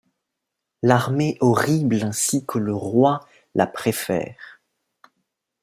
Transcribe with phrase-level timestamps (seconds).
[0.81, 3.19] L’armée horrible ainsi que le roi
[3.53, 4.59] la préfère;—